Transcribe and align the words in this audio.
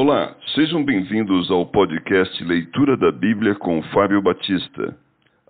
Olá, 0.00 0.36
sejam 0.54 0.84
bem-vindos 0.84 1.50
ao 1.50 1.66
podcast 1.66 2.44
Leitura 2.44 2.96
da 2.96 3.10
Bíblia 3.10 3.56
com 3.56 3.82
Fábio 3.92 4.22
Batista. 4.22 4.96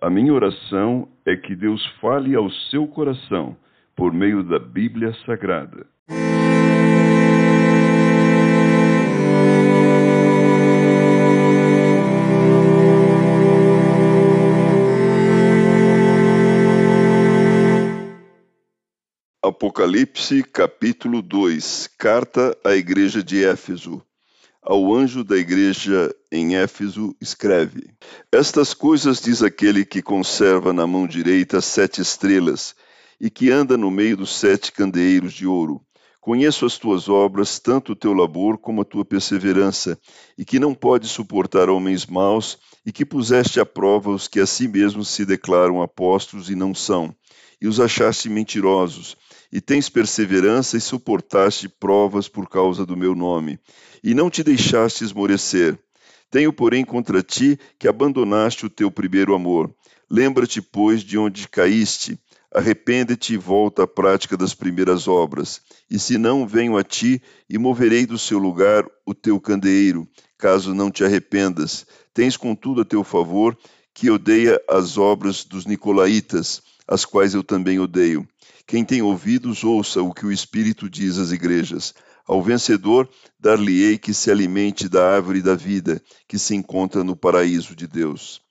A 0.01 0.09
minha 0.09 0.33
oração 0.33 1.07
é 1.23 1.35
que 1.35 1.55
Deus 1.55 1.85
fale 2.01 2.33
ao 2.33 2.49
seu 2.71 2.87
coração 2.87 3.55
por 3.95 4.11
meio 4.11 4.41
da 4.43 4.57
Bíblia 4.57 5.13
Sagrada. 5.23 5.85
Apocalipse 19.43 20.41
capítulo 20.41 21.21
2 21.21 21.85
Carta 21.99 22.57
à 22.65 22.73
Igreja 22.73 23.23
de 23.23 23.45
Éfeso 23.45 24.03
ao 24.61 24.93
anjo 24.93 25.23
da 25.23 25.37
igreja 25.37 26.13
em 26.31 26.55
Éfeso, 26.55 27.15
escreve: 27.21 27.89
Estas 28.31 28.73
coisas 28.73 29.21
diz 29.21 29.41
aquele 29.41 29.85
que 29.85 30.01
conserva 30.01 30.73
na 30.73 30.85
mão 30.85 31.07
direita 31.07 31.61
sete 31.61 32.01
estrelas 32.01 32.75
e 33.19 33.29
que 33.29 33.51
anda 33.51 33.77
no 33.77 33.89
meio 33.89 34.17
dos 34.17 34.37
sete 34.37 34.71
candeeiros 34.71 35.33
de 35.33 35.45
ouro. 35.45 35.81
Conheço 36.21 36.65
as 36.65 36.77
tuas 36.77 37.07
obras, 37.07 37.59
tanto 37.59 37.93
o 37.93 37.95
teu 37.95 38.13
labor 38.13 38.57
como 38.57 38.81
a 38.81 38.85
tua 38.85 39.05
perseverança, 39.05 39.97
e 40.37 40.43
que 40.43 40.59
não 40.59 40.75
podes 40.75 41.11
suportar 41.11 41.69
homens 41.69 42.05
maus, 42.05 42.57
e 42.85 42.91
que 42.91 43.05
puseste 43.05 43.59
à 43.59 43.65
prova 43.65 44.11
os 44.11 44.27
que 44.27 44.39
a 44.39 44.45
si 44.45 44.67
mesmos 44.67 45.07
se 45.07 45.25
declaram 45.25 45.81
apóstolos 45.81 46.49
e 46.49 46.55
não 46.55 46.75
são, 46.75 47.15
e 47.61 47.67
os 47.67 47.79
achaste 47.79 48.29
mentirosos, 48.29 49.17
e 49.51 49.59
tens 49.59 49.89
perseverança 49.89 50.77
e 50.77 50.81
suportaste 50.81 51.67
provas 51.67 52.27
por 52.27 52.47
causa 52.47 52.85
do 52.85 52.95
meu 52.95 53.15
nome, 53.15 53.59
e 54.03 54.13
não 54.13 54.29
te 54.29 54.43
deixaste 54.43 55.03
esmorecer. 55.03 55.77
Tenho, 56.31 56.53
porém, 56.53 56.85
contra 56.85 57.23
ti 57.23 57.59
que 57.77 57.87
abandonaste 57.87 58.65
o 58.65 58.69
teu 58.69 58.91
primeiro 58.91 59.33
amor. 59.33 59.73
Lembra-te, 60.09 60.61
pois, 60.61 61.01
de 61.01 61.17
onde 61.17 61.47
caíste. 61.47 62.19
Arrepende-te 62.53 63.33
e 63.33 63.37
volta 63.37 63.83
à 63.83 63.87
prática 63.87 64.35
das 64.35 64.55
primeiras 64.55 65.07
obras. 65.07 65.61
E 65.89 65.99
se 65.99 66.17
não, 66.17 66.47
venho 66.47 66.77
a 66.77 66.83
ti 66.83 67.21
e 67.47 67.57
moverei 67.57 68.05
do 68.05 68.17
seu 68.17 68.39
lugar 68.39 68.85
o 69.05 69.13
teu 69.13 69.39
candeeiro, 69.39 70.07
caso 70.37 70.73
não 70.73 70.89
te 70.89 71.03
arrependas. 71.03 71.85
Tens, 72.13 72.37
contudo, 72.37 72.81
a 72.81 72.85
teu 72.85 73.03
favor 73.03 73.57
que 73.93 74.09
odeia 74.09 74.59
as 74.67 74.97
obras 74.97 75.43
dos 75.43 75.65
nicolaítas, 75.65 76.61
as 76.89 77.05
quais 77.05 77.35
eu 77.35 77.43
também 77.43 77.79
odeio. 77.79 78.27
Quem 78.65 78.83
tem 78.83 79.01
ouvidos, 79.01 79.63
ouça 79.63 80.01
o 80.01 80.11
que 80.11 80.25
o 80.25 80.31
Espírito 80.31 80.89
diz 80.89 81.19
às 81.19 81.31
igrejas. 81.31 81.93
Ao 82.27 82.41
vencedor, 82.41 83.07
dar-lhe-ei 83.39 83.97
que 83.97 84.13
se 84.13 84.31
alimente 84.31 84.89
da 84.89 85.07
árvore 85.07 85.41
da 85.41 85.55
vida, 85.55 86.01
que 86.27 86.39
se 86.39 86.55
encontra 86.55 87.03
no 87.03 87.15
paraíso 87.15 87.75
de 87.75 87.85
Deus. 87.85 88.41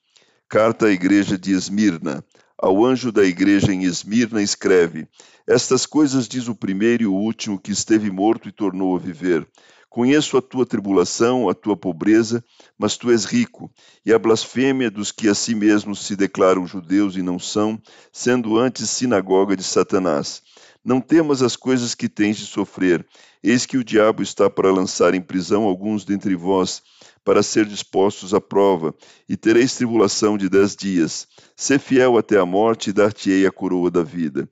Carta 0.49 0.87
à 0.87 0.91
Igreja 0.91 1.37
de 1.37 1.53
Esmirna. 1.53 2.25
Ao 2.57 2.85
anjo 2.85 3.13
da 3.13 3.25
igreja 3.25 3.73
em 3.73 3.85
Esmirna 3.85 4.43
escreve: 4.43 5.07
Estas 5.47 5.87
coisas 5.87 6.27
diz 6.27 6.49
o 6.49 6.55
primeiro 6.55 7.03
e 7.05 7.07
o 7.07 7.15
último 7.15 7.59
que 7.59 7.71
esteve 7.71 8.11
morto 8.11 8.49
e 8.49 8.53
tornou 8.53 8.97
a 8.97 8.99
viver. 8.99 9.47
Conheço 9.91 10.37
a 10.37 10.43
tua 10.43 10.67
tribulação, 10.67 11.49
a 11.49 11.55
tua 11.55 11.77
pobreza, 11.77 12.45
mas 12.79 12.97
tu 12.97 13.11
és 13.11 13.25
rico, 13.25 13.71
e 14.05 14.13
a 14.13 14.19
blasfêmia 14.19 14.91
dos 14.91 15.11
que 15.11 15.29
a 15.29 15.35
si 15.35 15.55
mesmos 15.55 16.05
se 16.05 16.15
declaram 16.15 16.67
judeus 16.67 17.17
e 17.17 17.23
não 17.23 17.39
são, 17.39 17.81
sendo 18.13 18.59
antes 18.59 18.91
sinagoga 18.91 19.57
de 19.57 19.65
Satanás. 19.65 20.43
Não 20.85 21.01
temas 21.01 21.43
as 21.43 21.57
coisas 21.57 21.95
que 21.95 22.09
tens 22.09 22.37
de 22.37 22.47
sofrer. 22.47 23.07
Eis 23.43 23.65
que 23.65 23.79
o 23.79 23.85
diabo 23.85 24.23
está 24.23 24.51
para 24.51 24.71
lançar 24.71 25.15
em 25.15 25.23
prisão 25.23 25.65
alguns 25.65 26.05
dentre 26.05 26.35
vós, 26.35 26.83
para 27.25 27.43
ser 27.43 27.65
dispostos 27.65 28.35
à 28.35 28.41
prova, 28.41 28.95
e 29.29 29.37
tereis 29.37 29.75
tribulação 29.75 30.37
de 30.37 30.49
dez 30.49 30.77
dias. 30.77 31.27
Sê 31.57 31.79
fiel 31.79 32.17
até 32.19 32.39
a 32.39 32.47
morte, 32.47 32.91
e 32.91 32.93
dar-te-ei 32.93 33.47
a 33.47 33.51
coroa 33.51 33.91
da 33.91 34.03
vida. 34.03 34.49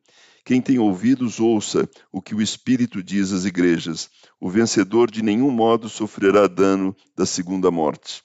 Quem 0.46 0.62
tem 0.62 0.78
ouvidos, 0.78 1.40
ouça 1.40 1.90
o 2.12 2.22
que 2.22 2.32
o 2.32 2.40
Espírito 2.40 3.02
diz 3.02 3.32
às 3.32 3.44
igrejas. 3.44 4.08
O 4.40 4.48
vencedor 4.48 5.10
de 5.10 5.20
nenhum 5.20 5.50
modo 5.50 5.88
sofrerá 5.88 6.46
dano 6.46 6.94
da 7.16 7.26
segunda 7.26 7.68
morte. 7.68 8.22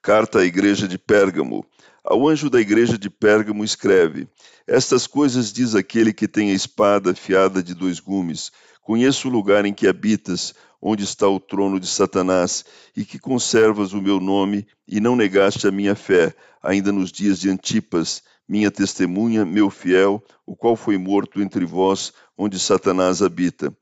Carta 0.00 0.38
à 0.38 0.44
Igreja 0.44 0.86
de 0.86 0.96
Pérgamo. 0.96 1.66
Ao 2.04 2.28
anjo 2.28 2.48
da 2.48 2.60
igreja 2.60 2.96
de 2.96 3.10
Pérgamo 3.10 3.64
escreve: 3.64 4.28
Estas 4.68 5.08
coisas 5.08 5.52
diz 5.52 5.74
aquele 5.74 6.12
que 6.12 6.28
tem 6.28 6.52
a 6.52 6.54
espada 6.54 7.10
afiada 7.10 7.60
de 7.60 7.74
dois 7.74 7.98
gumes. 7.98 8.52
Conheço 8.80 9.26
o 9.26 9.32
lugar 9.32 9.64
em 9.64 9.74
que 9.74 9.88
habitas, 9.88 10.54
onde 10.80 11.02
está 11.02 11.26
o 11.26 11.40
trono 11.40 11.80
de 11.80 11.88
Satanás, 11.88 12.64
e 12.96 13.04
que 13.04 13.18
conservas 13.18 13.92
o 13.94 14.00
meu 14.00 14.20
nome 14.20 14.64
e 14.86 15.00
não 15.00 15.16
negaste 15.16 15.66
a 15.66 15.72
minha 15.72 15.96
fé, 15.96 16.32
ainda 16.62 16.92
nos 16.92 17.10
dias 17.10 17.40
de 17.40 17.50
Antipas, 17.50 18.22
minha 18.48 18.70
testemunha, 18.70 19.44
meu 19.44 19.70
fiel, 19.70 20.22
o 20.46 20.54
qual 20.54 20.76
foi 20.76 20.98
morto 20.98 21.40
entre 21.40 21.64
vós, 21.64 22.12
onde 22.36 22.58
Satanás 22.58 23.22
habita. 23.22 23.76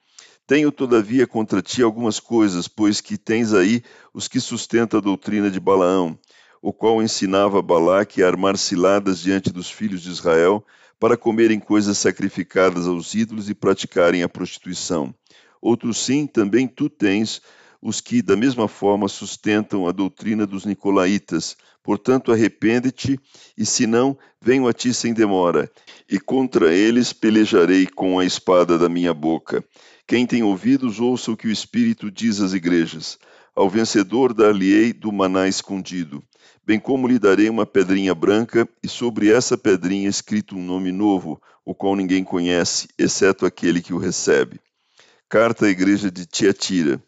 Tenho, 0.47 0.71
todavia, 0.73 1.27
contra 1.27 1.63
ti 1.63 1.83
algumas 1.83 2.21
coisas, 2.21 2.69
pois 2.69 3.01
que 3.01 3.17
tens 3.17 3.53
aí 3.53 3.83
os 4.13 4.29
que 4.29 4.41
sustentam 4.41 4.99
a 4.99 5.03
doutrina 5.03 5.51
de 5.51 5.61
Balaão 5.61 6.19
o 6.63 6.73
qual 6.73 7.03
ensinava 7.03 7.61
Balaque 7.61 8.23
a 8.23 8.29
armar 8.29 8.57
ciladas 8.57 9.19
diante 9.19 9.53
dos 9.53 9.69
filhos 9.69 10.01
de 10.01 10.11
Israel 10.11 10.65
para 10.99 11.17
comerem 11.17 11.59
coisas 11.59 11.99
sacrificadas 11.99 12.87
aos 12.87 13.13
ídolos 13.15 13.51
e 13.51 13.55
praticarem 13.55 14.23
a 14.23 14.29
prostituição. 14.29 15.13
Outros 15.61 15.99
sim, 15.99 16.25
também 16.25 16.69
tu 16.69 16.89
tens 16.89 17.43
os 17.83 18.01
que, 18.01 18.23
da 18.23 18.37
mesma 18.37 18.69
forma, 18.69 19.09
sustentam 19.09 19.89
a 19.89 19.93
doutrina 19.93 20.47
dos 20.47 20.65
nicolaítas. 20.65 21.57
Portanto, 21.83 22.31
arrepende-te, 22.31 23.19
e 23.59 23.67
se 23.67 23.89
não, 23.89 24.17
venho 24.41 24.69
a 24.69 24.73
ti 24.73 24.95
sem 24.95 25.13
demora, 25.13 25.69
e 26.09 26.21
contra 26.21 26.73
eles 26.73 27.13
pelejarei 27.13 27.87
com 27.89 28.21
a 28.21 28.25
espada 28.25 28.79
da 28.79 28.89
minha 28.89 29.13
boca. 29.13 29.65
Quem 30.07 30.25
tem 30.25 30.45
ouvidos, 30.45 31.01
ouça 31.01 31.33
o 31.33 31.37
que 31.37 31.49
o 31.49 31.51
Espírito 31.51 32.09
diz 32.09 32.41
às 32.41 32.53
igrejas. 32.53 33.19
Ao 33.55 33.69
vencedor 33.69 34.33
dar-lhe-ei 34.33 34.93
do 34.93 35.11
maná 35.11 35.49
escondido, 35.49 36.23
bem 36.65 36.79
como 36.79 37.09
lhe 37.09 37.19
darei 37.19 37.51
uma 37.51 37.67
pedrinha 37.67 38.15
branca, 38.15 38.69
e 38.81 38.89
sobre 38.89 39.33
essa 39.33 39.59
pedrinha 39.59 40.09
escrito 40.09 40.57
um 40.57 40.65
nome 40.65 40.93
novo, 40.93 41.43
o 41.65 41.75
qual 41.75 41.97
ninguém 41.97 42.23
conhece, 42.23 42.89
exceto 42.97 43.45
aquele 43.45 43.83
que 43.83 43.93
o 43.93 43.99
recebe. 43.99 44.61
Carta 45.29 45.67
à 45.67 45.69
Igreja 45.69 46.11
de 46.11 46.27
Tiatira. 46.27 47.03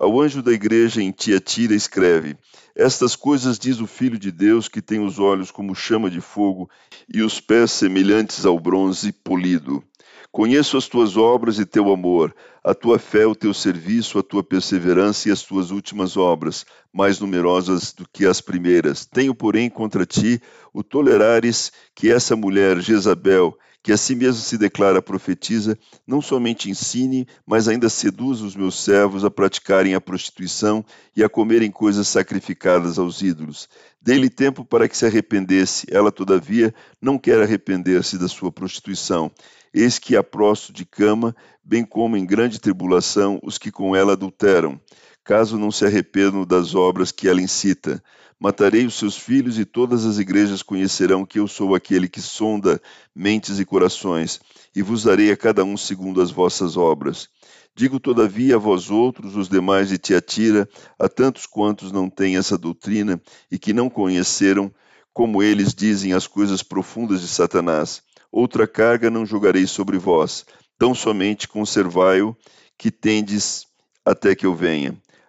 Ao 0.00 0.20
anjo 0.20 0.40
da 0.40 0.52
igreja 0.52 1.02
em 1.02 1.10
Tiatira 1.10 1.74
escreve: 1.74 2.36
Estas 2.72 3.16
coisas 3.16 3.58
diz 3.58 3.80
o 3.80 3.86
Filho 3.86 4.16
de 4.16 4.30
Deus, 4.30 4.68
que 4.68 4.80
tem 4.80 5.00
os 5.00 5.18
olhos 5.18 5.50
como 5.50 5.74
chama 5.74 6.08
de 6.08 6.20
fogo 6.20 6.70
e 7.12 7.20
os 7.20 7.40
pés 7.40 7.72
semelhantes 7.72 8.46
ao 8.46 8.60
bronze 8.60 9.10
polido. 9.10 9.82
Conheço 10.30 10.76
as 10.76 10.86
tuas 10.86 11.16
obras 11.16 11.58
e 11.58 11.66
teu 11.66 11.92
amor, 11.92 12.32
a 12.62 12.72
tua 12.74 12.96
fé, 12.96 13.26
o 13.26 13.34
teu 13.34 13.52
serviço, 13.52 14.20
a 14.20 14.22
tua 14.22 14.44
perseverança 14.44 15.28
e 15.28 15.32
as 15.32 15.42
tuas 15.42 15.72
últimas 15.72 16.16
obras, 16.16 16.64
mais 16.92 17.18
numerosas 17.18 17.92
do 17.92 18.06
que 18.08 18.24
as 18.24 18.40
primeiras. 18.40 19.04
Tenho, 19.04 19.34
porém, 19.34 19.68
contra 19.68 20.06
ti 20.06 20.40
o 20.72 20.84
tolerares 20.84 21.72
que 21.92 22.08
essa 22.08 22.36
mulher, 22.36 22.78
Jezabel, 22.78 23.58
que 23.82 23.92
a 23.92 23.96
si 23.96 24.14
mesmo 24.14 24.42
se 24.42 24.58
declara 24.58 25.00
profetiza, 25.00 25.78
não 26.06 26.20
somente 26.20 26.70
ensine, 26.70 27.26
mas 27.46 27.68
ainda 27.68 27.88
seduza 27.88 28.44
os 28.44 28.56
meus 28.56 28.82
servos 28.82 29.24
a 29.24 29.30
praticarem 29.30 29.94
a 29.94 30.00
prostituição 30.00 30.84
e 31.16 31.22
a 31.22 31.28
comerem 31.28 31.70
coisas 31.70 32.08
sacrificadas 32.08 32.98
aos 32.98 33.22
ídolos. 33.22 33.68
Dei-lhe 34.00 34.28
tempo 34.28 34.64
para 34.64 34.88
que 34.88 34.96
se 34.96 35.06
arrependesse, 35.06 35.86
ela, 35.90 36.10
todavia, 36.10 36.74
não 37.00 37.18
quer 37.18 37.40
arrepender-se 37.40 38.18
da 38.18 38.28
sua 38.28 38.50
prostituição. 38.50 39.30
Eis 39.72 39.98
que 39.98 40.16
aprosto 40.16 40.72
de 40.72 40.84
cama, 40.84 41.34
bem 41.62 41.84
como 41.84 42.16
em 42.16 42.26
grande 42.26 42.58
tribulação, 42.58 43.38
os 43.42 43.58
que 43.58 43.70
com 43.70 43.94
ela 43.94 44.14
adulteram, 44.14 44.80
caso 45.22 45.58
não 45.58 45.70
se 45.70 45.84
arrependam 45.84 46.44
das 46.44 46.74
obras 46.74 47.12
que 47.12 47.28
ela 47.28 47.40
incita. 47.40 48.02
Matarei 48.40 48.86
os 48.86 48.94
seus 48.94 49.16
filhos 49.16 49.58
e 49.58 49.64
todas 49.64 50.04
as 50.04 50.18
igrejas 50.18 50.62
conhecerão 50.62 51.26
que 51.26 51.38
eu 51.38 51.48
sou 51.48 51.74
aquele 51.74 52.08
que 52.08 52.20
sonda 52.20 52.80
mentes 53.14 53.58
e 53.58 53.64
corações, 53.64 54.40
e 54.74 54.80
vos 54.80 55.02
darei 55.02 55.32
a 55.32 55.36
cada 55.36 55.64
um 55.64 55.76
segundo 55.76 56.20
as 56.20 56.30
vossas 56.30 56.76
obras. 56.76 57.28
Digo, 57.74 57.98
todavia, 57.98 58.56
a 58.56 58.58
vós 58.58 58.90
outros, 58.90 59.36
os 59.36 59.48
demais 59.48 59.88
de 59.88 59.98
Tiatira, 59.98 60.68
a 60.98 61.08
tantos 61.08 61.46
quantos 61.46 61.90
não 61.90 62.08
têm 62.08 62.36
essa 62.36 62.56
doutrina 62.56 63.20
e 63.50 63.58
que 63.58 63.72
não 63.72 63.90
conheceram, 63.90 64.72
como 65.12 65.42
eles 65.42 65.74
dizem 65.74 66.12
as 66.12 66.26
coisas 66.26 66.62
profundas 66.62 67.20
de 67.20 67.28
Satanás 67.28 68.02
outra 68.30 68.66
carga 68.66 69.10
não 69.10 69.26
jogarei 69.26 69.66
sobre 69.66 69.98
vós, 69.98 70.44
tão 70.78 70.94
somente 70.94 71.48
conservai-o, 71.48 72.36
que 72.76 72.90
tendes 72.90 73.66
até 74.04 74.34
que 74.34 74.46
eu 74.46 74.54
venha. 74.54 74.96